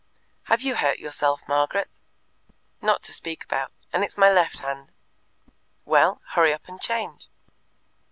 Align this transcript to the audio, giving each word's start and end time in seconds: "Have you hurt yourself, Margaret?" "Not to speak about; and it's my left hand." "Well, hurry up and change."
"Have 0.45 0.63
you 0.63 0.77
hurt 0.77 0.97
yourself, 0.97 1.41
Margaret?" 1.47 1.87
"Not 2.81 3.03
to 3.03 3.13
speak 3.13 3.43
about; 3.43 3.71
and 3.93 4.03
it's 4.03 4.17
my 4.17 4.31
left 4.31 4.61
hand." 4.61 4.87
"Well, 5.85 6.23
hurry 6.29 6.51
up 6.53 6.67
and 6.67 6.81
change." 6.81 7.27